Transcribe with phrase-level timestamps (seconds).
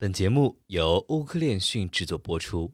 [0.00, 2.70] 本节目由欧科链讯制作播出。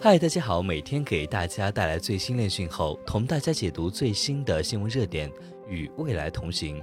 [0.00, 5.30] 嗨，大家好，每天给大家带来最新链讯后，同大家解读最新的新闻热点，
[5.68, 6.82] 与未来同行。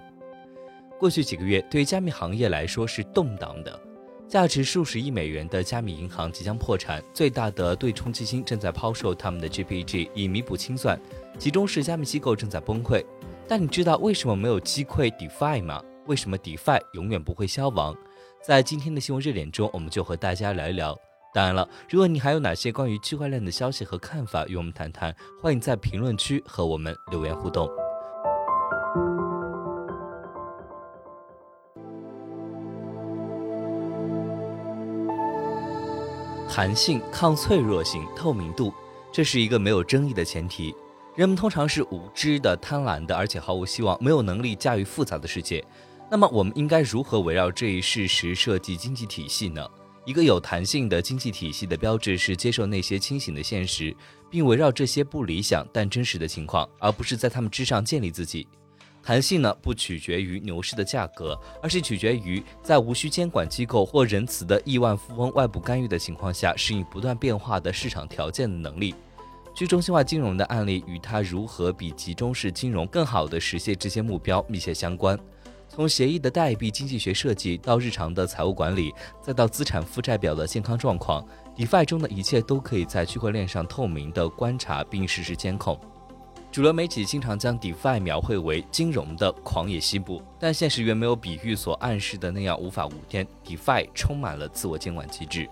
[0.97, 3.77] 过去几个月对加密行业来说是动荡的，
[4.25, 10.97] 价值数十亿美元的加密银行即将破产，最大的对冲基金正在抛售他们的 GPG 以弥补清算，
[11.37, 13.03] 其中是加密机构正在崩溃。
[13.49, 15.83] 但你知道为什么没有击溃 DeFi 吗？
[16.05, 17.93] 为什么 DeFi 永远不会消亡？
[18.41, 20.97] 在今天的新闻热点中，我们就和大家聊一聊。
[21.33, 27.69] 当然了，如果你还有哪些关于区块链的消息和看法与我们谈谈，欢迎在评论区和我们留言互动。
[36.49, 38.73] 弹性、抗脆弱性、透明度，
[39.11, 40.73] 这是一个没有争议的前提。
[41.13, 45.63] 人们通常是无知的、贪婪的，而且毫无希望，没有能力驾驭复杂的世界。
[46.11, 49.63] 那么，我们应该如何围绕这一事实设计经济体系呢？
[50.05, 53.95] 一个有弹性的经济体系的标志是接受那些清醒的现实，
[54.27, 58.47] 并围绕这些不理想但真实的情况，而不是在他们之上建立自己。
[59.03, 68.95] 弹性呢，不取决于牛市的价格，而是取决于在无需监管机构或仁慈的亿万富翁外部干预的情况下，适应不断变化的市场条件的能力。
[69.53, 75.19] 去中心化金融的案例与它如何比集中式金融更好地实现这些目标密切相关。
[75.69, 85.79] 从协议的代币经济学设计到日常的财务管理，再到资产负债表的健康状况，DeFi 中的一切都可以在区块链上透明地观察并实时监控。
[86.51, 93.25] 主流媒体经常将 DeFi 描绘为金融的狂野西部，但现实远没有比喻所暗示的那样无法无天。
[93.45, 95.47] DeFi 充满了自我监管机制。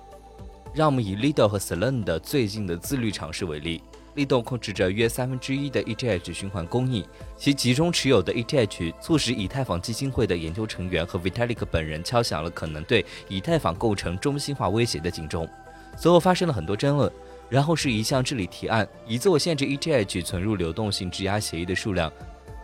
[0.74, 3.82] 让我们以 Lido 和 Solana 最近的自律尝试为例。
[4.18, 7.06] 力动控制着约三分之一的 ETH 循环供应，
[7.38, 15.48] 其集中持有的 ETH 促使以太坊基金会的研究成员和 Vitalik 本人敲响了可能对以太坊构成中心化威胁的警钟。
[15.96, 17.12] 随后发生了很多争论，
[17.48, 22.12] 然后是一项治理提案，以自我限制 ETH 存入流动性质押协议的数量。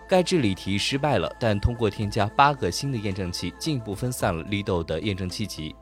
[0.10, 5.76] 该治理提议失败了，但通过添加八个新的验证器，进一步分散了 Lido 的验证器集。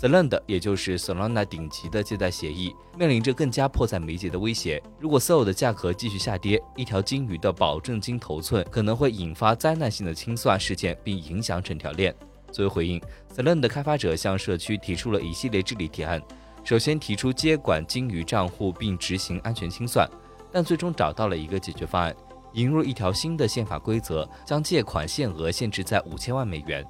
[0.00, 4.80] Solana，也就是 Solana 顶级的借贷协议，面临着更加迫在眉睫的威胁。
[5.00, 12.14] 如果 Sol 的价格继续下跌，一条金鱼的保证金头寸可能会引发灾难性的清算事件，并影响整条链。
[12.52, 13.02] 作为回应
[13.34, 16.22] ，Solana 的开发者向社区提出了一系列治理提案。
[16.62, 20.08] 首先提出接管金鱼账户并执行安全清算，
[20.52, 22.14] 但最终找到了一个解决方案：
[22.52, 26.86] 引入一条新的宪法规则，将借款限额限制在五千万美元。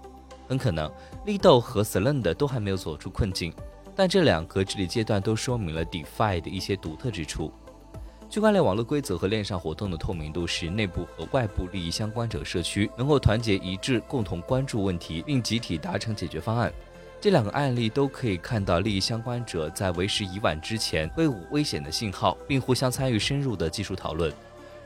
[0.49, 0.91] 很可能，
[1.27, 3.53] 力豆和 Solana 都还没有走出困境，
[3.95, 7.53] 但这两个治理阶段都说明了 DeFi 的一些独特之处。
[8.31, 16.73] 区块链网络规则和链上活动的透明度，使内部和外部利益相关者社区能够团结一致，共同关注问题，并集体达成解决方案。
[17.21, 24.33] 这两个案例都可以看到利益相关者在为时已晚之前挥舞危险的信号，并互相参与深入的技术讨论。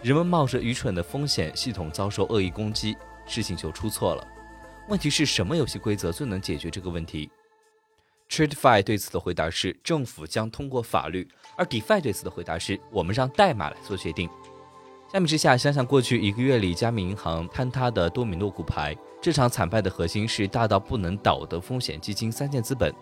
[0.02, 2.96] 人们冒着愚蠢的风险，系统遭受恶意攻击，
[3.26, 4.26] 事情就出错了。
[4.88, 7.31] 问题是什么游戏规则最能解决这个问题
[8.28, 11.26] ？TradeFi 对此的回答是政府将通过法律，
[11.56, 14.28] 而 DeFi 对此的回答是我们让代码来做决定。
[15.12, 22.93] 相比之下，想想过去一个月里加密银行坍塌的多米诺骨牌，这场惨败的核心是大到不能倒的风险基金三箭资本。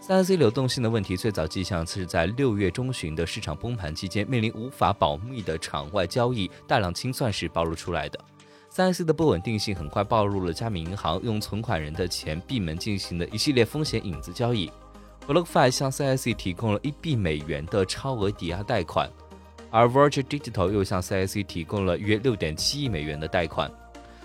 [0.00, 8.18] 三 C 流动性的问题最早迹象是在六月中旬的市场崩盘期间，面临无法保密的场外交易大量清算时暴露出来的。
[8.74, 14.72] 三 C 的不稳定性很快暴露了加密银行用存款人的钱闭门进行的一系列风险影子交易。
[15.28, 19.10] BlockFi 向 CIC 提供了一亿美元的超额抵押贷款，
[19.70, 23.70] 而 Virtual Digital 又向 CIC 提供了约六点七亿美元的贷款。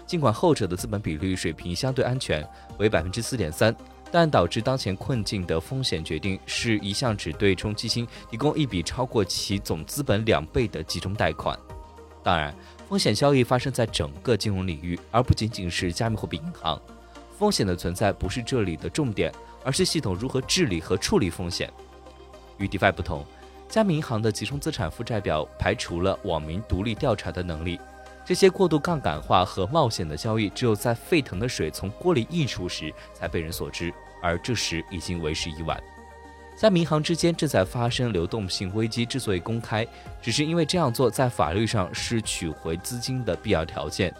[0.05, 2.47] 尽管后者的资本比率水平相对安全，
[2.79, 3.75] 为百分之四点三，
[4.13, 11.59] 但导致当前困境的风险决定是一项只对冲基金提供一笔超过其总资本两倍的集中贷款。
[12.23, 12.55] 当然。
[12.87, 16.79] 风险交易发生在整个金融领域，而不仅仅是加密货币银行。
[17.37, 19.29] 风险的存在不是这里的重点，
[19.61, 21.69] 而是系统如何治理和处理风险。
[22.57, 23.25] 与 DeFi 不同，
[23.67, 27.77] 加密银行的集中资产负债表排除了网民独立调查的能力。
[28.25, 35.77] 这些过度杠杆化和冒险的交易，只有在沸腾的水从锅里溢出时才被人所知，而这时已经为时已晚。
[36.57, 39.85] 加密银行之间正在发生流动性危机，之所以公开，
[40.19, 44.11] 只是因为这样做在法律上是取回资金的必要条件。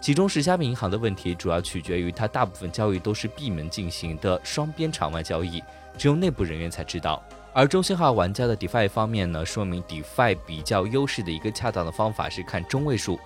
[0.00, 5.60] 其中是加密银行的问题，主要取决于它大部分交易都是闭门进行的双边场外交易，
[5.98, 7.20] 只有内部人员才知道。
[7.52, 13.18] 而中心化玩家的 DeFi 方面呢，说明 DeFi 比较优势的一个恰当的方法是看中位数，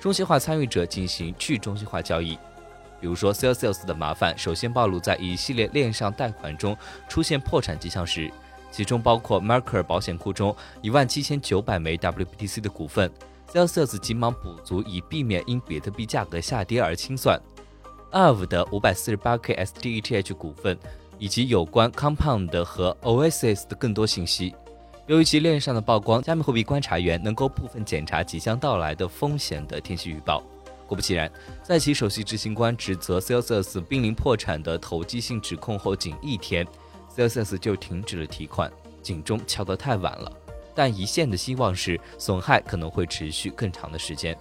[0.00, 2.38] 中心化参与者进行去中心化交易。
[3.00, 6.76] 比如说，Celsius 的麻烦首先暴露在一系列链上贷款中
[7.08, 8.30] 出现破产迹象时，
[8.70, 13.10] 其中包括 Mercer 保险库中一万七千九百枚 WBTC 的股份
[13.52, 17.40] ，Celsius 急忙补足以避免因比特币价格下跌而清算。
[18.10, 20.78] Aave 的五百四十八 K S D E T H 股份，
[21.18, 24.54] 以及有关 Compound 和 Oasis 的更多信息。
[25.06, 30.42] 由于其链上的曝光，加密货币观察员能够部分检查即将到来的风险的天气预报。
[30.88, 31.30] 果不其然，
[31.62, 36.66] 在其首席执行官指责 Celsius 濒临破产的投机性指控后仅一天
[37.14, 38.72] ，Celsius 就停止了提款。
[39.02, 40.32] 警钟敲得太晚了，
[40.74, 44.36] 但一线的希望是损害可能会持续更长的时间。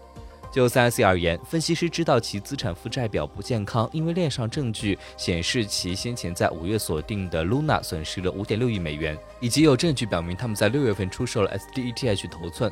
[0.49, 12.71] 就 3AC 而言，分析师知道其资产负债表不健康，因为链上证据显示其先前在五月锁定的 Luna 损失了5.6亿美元，以及有证据表明他们在六月份出售了 SDETH 头寸。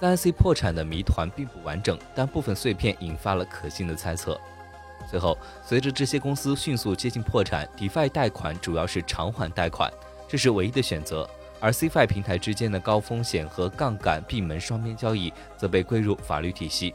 [0.00, 4.40] 3AC 破产的谜团并不完整，但部分碎片引发了可信的猜测。
[5.10, 9.92] 随后，随着这些公司迅速接近破产，DeFi 贷款主要是偿还贷款，
[10.28, 11.28] 这是唯一的选择。
[11.60, 16.94] 而 CFI 平台之间的高风险和杠杆闭门双边交易则被归入法律体系。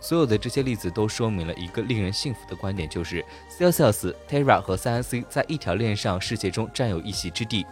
[0.00, 3.24] 所有的这些例子都说明了一个令人信服的观点，就是
[3.58, 7.64] Celsius、Terra 和 3AC 在一条链上世界中占有一席之地。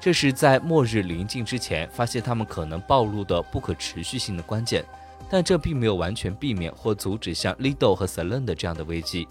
[0.00, 4.82] 这是在末日临近之前发现他们可能暴露的不可持续性的关键，
[5.28, 9.28] 但这并没有完全避免或阻止像 Lido 和 Salon 的这样的危机。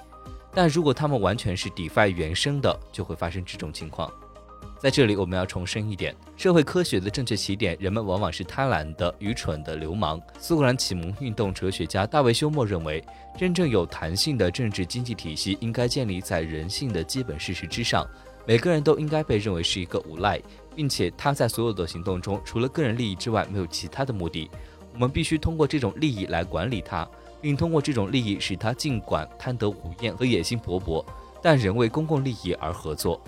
[0.54, 4.12] 但如果他们完全是 DeFi 原生的，就会发生这种情况。
[4.77, 10.21] 在这里，我们要重申一点：社会科学的正确起点，人们往往是贪婪的、愚蠢的流氓。
[10.39, 13.04] 苏格兰启蒙运动哲学家大卫休谟认为，
[13.38, 18.07] 真正有弹性的政治经济体系应该建立在人性的基本事实之上。
[18.50, 20.42] 每个人都应该被认为是一个无赖，
[20.75, 24.50] 并且他在所有的行动中，除了个人利益之外，没有其他的目的。
[24.92, 27.07] 我们必须通过这种利益来管理他，
[27.40, 31.06] 并通过这种利益使他尽管贪得无厌和野心勃勃，
[31.44, 33.22] 但仍为公共利益而合作。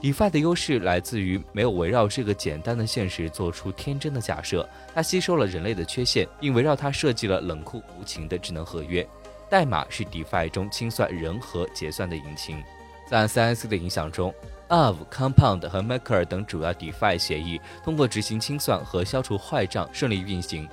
[0.00, 9.08] DeFi 的优势来自于没有围绕这个简单的现实做出天真的假设，它吸收了人类的缺陷，并围绕它设计了冷酷无情的智能合约。
[9.48, 12.60] 代码是 DeFi 中清算人和结算的引擎。
[13.08, 14.34] 在 3AC 的影响中
[14.68, 20.68] ，Aave、Compound 和 Maker 等主要 DeFi 协议通过执行清算和消除坏账顺利运行。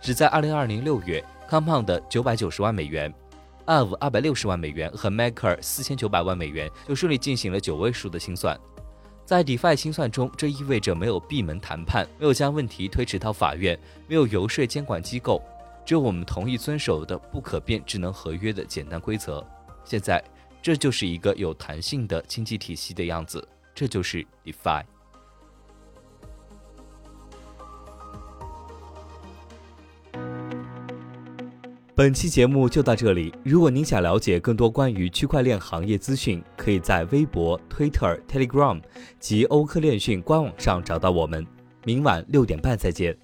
[0.00, 3.12] 只在2020年6月，Compound 990万美元。
[3.66, 8.56] Aave 二百六十万美元和 Maker 四千九百万美元就顺利进行了九位数的清算。
[9.24, 13.76] 在 DeFi 清算中，这意味着没有闭门谈判，没有将问题推迟到法院，
[14.06, 15.42] 没有游说监管机构，
[15.84, 19.44] 只有我们同意遵守的不可变智能合约的简单规则。
[19.84, 20.22] 现在，
[20.66, 24.82] 这就是一个有弹性的经济体系的样子，这就是 DeFi。
[31.94, 33.32] 本期节目就到这里。
[33.44, 38.82] 如果您想了解更多关于区块链行业资讯，可以在微博、Twitter、Telegram
[39.20, 41.46] 及欧科链讯官网上找到我们。
[41.84, 43.16] 明晚六点半再见。